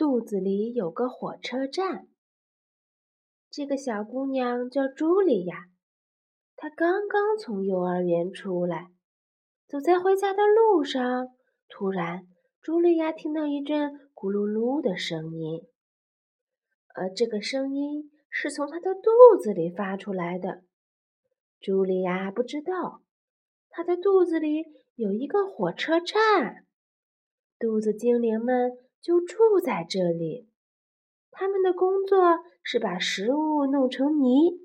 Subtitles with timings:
[0.00, 2.08] 肚子里有个火车站。
[3.50, 5.66] 这个小姑娘叫茱莉亚，
[6.56, 8.92] 她刚刚从幼儿园出来，
[9.68, 11.28] 走在回家的路上，
[11.68, 12.26] 突然，
[12.62, 15.68] 茱莉亚听到一阵咕噜噜的声音。
[16.94, 20.62] 而这个声音是从她的肚子里发出来的。
[21.60, 23.02] 茱莉亚不知道，
[23.68, 24.64] 她的肚子里
[24.94, 26.64] 有一个火车站，
[27.58, 30.48] 肚子精灵们就住在这里。
[31.30, 34.60] 他们的工作是把食物弄成泥。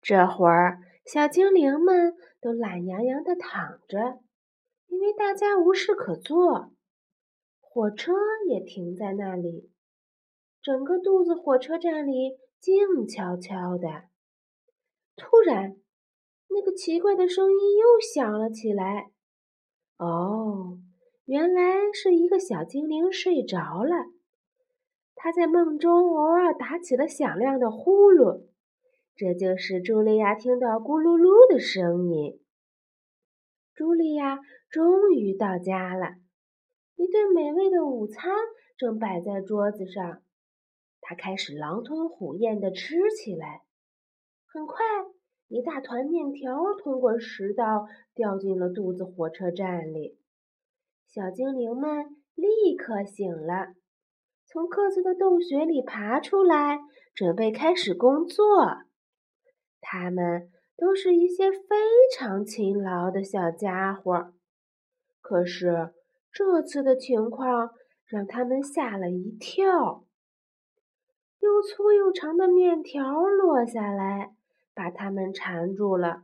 [0.00, 4.20] 这会儿，小精灵们都懒洋洋地躺着，
[4.88, 6.72] 因为大家无事可做。
[7.60, 8.12] 火车
[8.48, 9.70] 也停在那里，
[10.60, 14.08] 整个肚子火车站里静悄悄的。
[15.16, 15.76] 突然，
[16.48, 19.12] 那个奇怪的声音又响了起来。
[19.96, 20.78] 哦，
[21.24, 24.06] 原来是一个小精灵睡着了。
[25.14, 28.46] 他在梦中偶尔打起了响亮的呼噜，
[29.14, 32.40] 这就是茱莉亚听到咕噜噜的声音。
[33.76, 36.16] 茱莉亚终于到家了，
[36.96, 38.34] 一顿美味的午餐
[38.76, 40.22] 正摆在桌子上，
[41.00, 43.62] 她开始狼吞虎咽地吃起来。
[44.46, 44.84] 很快，
[45.46, 50.18] 一大团面条通过食道掉进了肚子火车站里，
[51.14, 53.74] 小精灵们立刻醒了。
[54.46, 56.80] 从各自的洞穴里爬出来，
[57.14, 58.84] 准备开始工作。
[59.82, 61.76] 他们都是一些非
[62.16, 64.32] 常勤劳的小家伙。
[65.20, 65.92] 可是
[66.32, 67.72] 这次的情况
[68.06, 70.06] 让他们吓了一跳。
[71.40, 74.34] 又粗又长的面条落下来，
[74.72, 76.22] 把他们缠住了；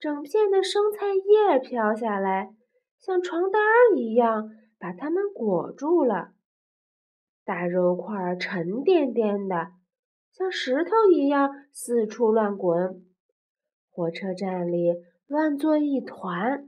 [0.00, 2.52] 整片的生菜叶飘下来，
[3.06, 3.62] 像床单
[3.96, 6.30] 一样把它们裹住了。
[7.44, 9.68] 大肉块沉甸甸的，
[10.32, 13.04] 像石头一样四处乱滚。
[13.92, 16.66] 火车站里乱作一团，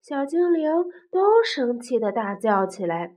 [0.00, 0.70] 小精灵
[1.10, 3.14] 都生气的大叫起来：“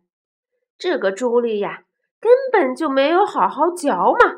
[0.78, 1.86] 这个朱莉呀，
[2.20, 4.36] 根本就没有好好嚼嘛！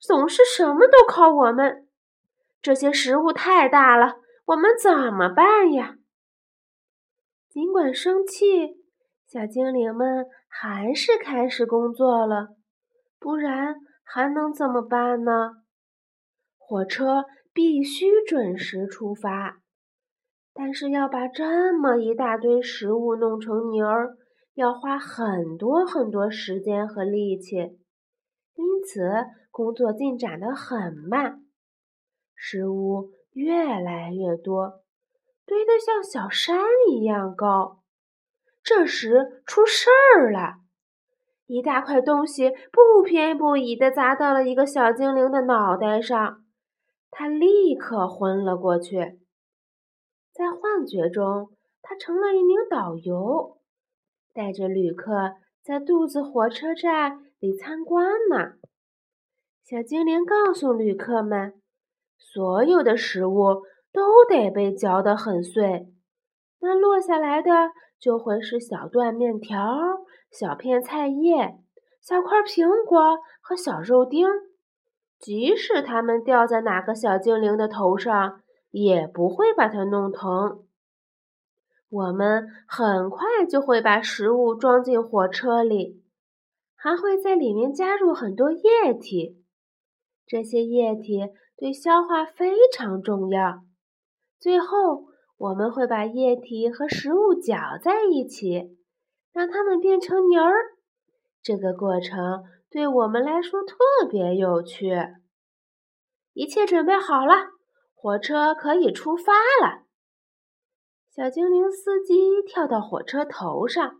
[0.00, 1.86] 总是什么都靠我们。
[2.60, 4.16] 这些食物太大了，
[4.46, 5.98] 我们怎么办呀？”
[7.56, 8.84] 尽管生气。
[9.26, 12.48] 小精灵们还是开始工作了，
[13.18, 15.62] 不然还能怎么办呢？
[16.58, 17.24] 火车
[17.54, 19.62] 必须准时出发，
[20.52, 24.18] 但是要把这么一大堆食物弄成泥儿，
[24.52, 29.00] 要花很多很多时间和力气，因此
[29.50, 31.40] 工作进展得很慢。
[32.34, 34.82] 食物越来越多，
[35.46, 37.82] 堆得像小山一样高。
[38.62, 40.56] 这时出事儿了，
[41.46, 46.44] 一大块东西不偏不倚地砸到了一个小精灵的脑袋上，
[47.10, 49.20] 他立刻昏了过去。
[50.32, 53.58] 在幻觉中，他成了一名导游，
[54.34, 58.54] 带着旅客在肚子火车站里参观呢。
[59.64, 61.60] 小精灵告诉旅客们，
[62.18, 63.62] 所有的食物
[63.96, 65.88] 都得被嚼得很碎，
[66.60, 67.50] 那落下来的。
[67.98, 71.56] 就会是小段面条、小片菜叶、
[72.02, 73.00] 小块苹果
[73.40, 74.28] 和小肉丁，
[75.18, 80.62] 即使它们掉在哪个小精灵的头上，也不会把它弄疼。
[81.88, 86.02] 我们很快就会把食物装进火车里，
[86.74, 89.42] 还会在里面加入很多液体，
[90.26, 93.62] 这些液体对消化非常重要。
[94.38, 95.14] 最后。
[95.38, 98.78] 我们会把液体和食物搅在一起，
[99.34, 100.50] 让它们变成泥儿。
[101.42, 103.76] 这个过程对我们来说特
[104.08, 104.96] 别有趣。
[106.32, 107.34] 一切准备好了，
[107.94, 109.82] 火车可以出发了。
[111.10, 113.96] 小精灵司机跳到火车头上，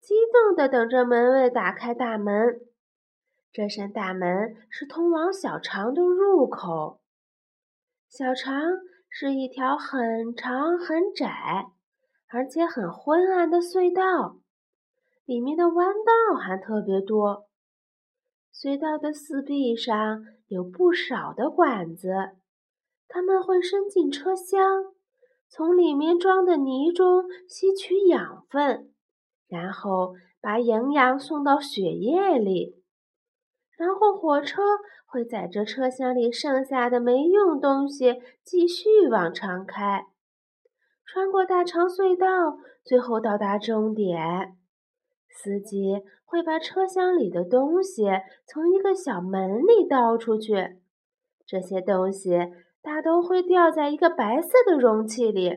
[0.00, 2.60] 激动地等着门卫打开大门。
[3.50, 7.00] 这扇大门是通往小肠的入口。
[8.08, 8.54] 小肠。
[9.12, 11.66] 是一条很长很窄，
[12.28, 14.38] 而且很昏暗的隧道，
[15.26, 17.48] 里面的弯道还特别多。
[18.54, 22.08] 隧道的四壁上有不少的管子，
[23.08, 24.60] 它们会伸进车厢，
[25.48, 28.92] 从里面装的泥中吸取养分，
[29.48, 32.79] 然后把营养送到血液里。
[33.80, 34.60] 然后火车
[35.06, 40.04] 会载着车厢里剩下的没用东西继续往常开，
[41.06, 44.54] 穿过大长隧道，最后到达终点。
[45.30, 48.04] 司机会把车厢里的东西
[48.46, 50.76] 从一个小门里倒出去，
[51.46, 52.36] 这些东西
[52.82, 55.48] 大都会掉在一个白色的容器里，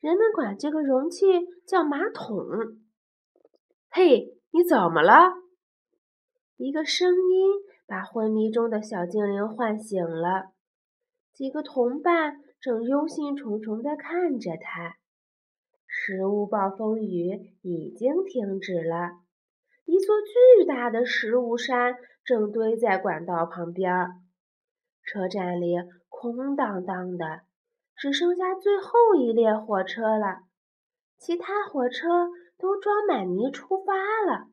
[0.00, 1.24] 人们管这个容器
[1.64, 2.34] 叫马桶。
[3.90, 5.34] 嘿，你怎么了？
[6.58, 7.52] 一个声音
[7.86, 10.50] 把昏迷中的小精灵唤醒了，
[11.32, 14.96] 几个同伴正忧心忡忡地看着他。
[15.86, 19.20] 食物暴风雨已经停止了，
[19.84, 21.94] 一座巨大的食物山
[22.24, 23.92] 正堆在管道旁边。
[25.04, 25.76] 车站里
[26.08, 27.42] 空荡荡的，
[27.94, 30.40] 只剩下最后一列火车了，
[31.18, 33.94] 其他火车都装满泥出发
[34.26, 34.48] 了。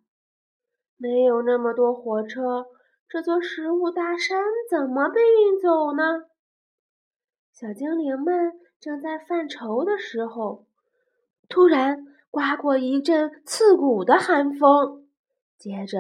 [0.98, 2.68] 没有那么多火车，
[3.08, 6.24] 这座食物大山怎么被运走呢？
[7.52, 10.66] 小精灵们正在犯愁的时候，
[11.48, 15.08] 突然刮过一阵刺骨的寒风，
[15.58, 16.00] 接着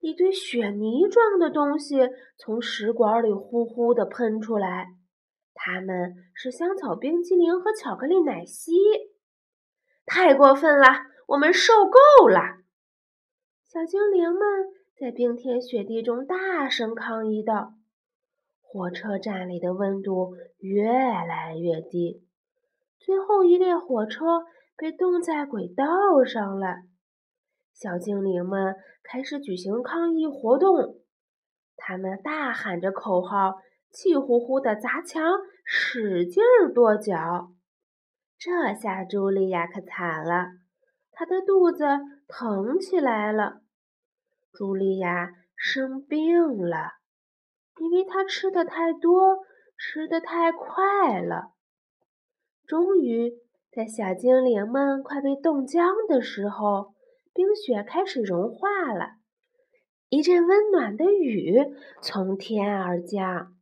[0.00, 4.88] 一堆雪泥状的东西从食管里呼呼地喷出来，
[5.54, 8.72] 它们是香草冰激凌和巧克力奶昔。
[10.04, 10.86] 太过分了，
[11.28, 12.61] 我们受够了！
[13.72, 14.42] 小精灵们
[15.00, 17.72] 在冰天雪地中大声抗议道
[18.60, 22.22] ：“火车站里的温度越来越低，
[22.98, 24.44] 最后一列火车
[24.76, 25.84] 被冻在轨道
[26.22, 26.82] 上了。”
[27.72, 30.98] 小精灵们开始举行抗议活动，
[31.74, 33.54] 他们大喊着口号，
[33.90, 35.32] 气呼呼地砸墙，
[35.64, 36.42] 使劲
[36.74, 37.52] 跺脚。
[38.36, 40.48] 这下茱莉亚可惨了，
[41.10, 41.86] 她的肚子
[42.28, 43.61] 疼起来了。
[44.52, 46.92] 茱莉亚生病了，
[47.80, 49.38] 因为她吃的太多，
[49.78, 51.52] 吃的太快了。
[52.66, 53.32] 终于，
[53.72, 56.94] 在小精灵们快被冻僵的时候，
[57.32, 59.12] 冰雪开始融化了，
[60.10, 61.58] 一阵温暖的雨
[62.02, 63.54] 从天而降。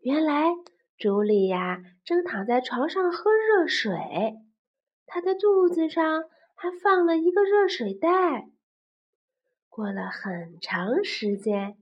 [0.00, 0.50] 原来，
[0.98, 3.96] 茱莉亚正躺在床上喝热水，
[5.06, 6.24] 她的肚子上
[6.54, 8.50] 还放了一个热水袋。
[9.74, 11.78] 过了很长时间，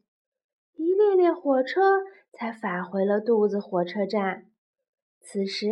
[0.77, 2.03] 一列列火车
[2.33, 4.47] 才返回了肚子火车站。
[5.21, 5.69] 此时，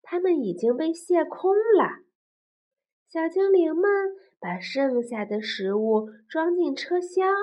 [0.00, 2.04] 它们已经被卸空了。
[3.08, 3.82] 小精灵们
[4.38, 7.34] 把剩下的食物装进车厢，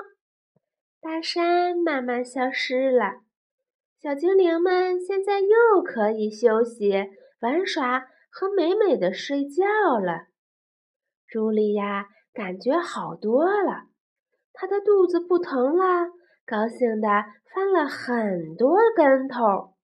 [1.02, 3.20] 大山慢慢消失了。
[4.00, 7.10] 小精灵们现在又可以休息、
[7.40, 9.64] 玩耍和美美的睡觉
[9.98, 10.28] 了。
[11.28, 13.90] 茱莉亚感觉好多了。
[14.54, 16.06] 他的肚子不疼了，
[16.46, 17.08] 高兴的
[17.52, 19.74] 翻了很多跟头。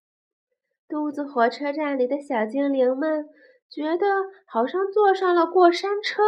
[0.89, 3.29] 肚子火车站里的小精灵们
[3.69, 4.07] 觉得
[4.47, 6.23] 好像坐上了过山车，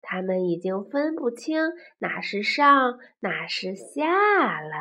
[0.00, 4.76] 他们已经分不清哪是上哪是下了。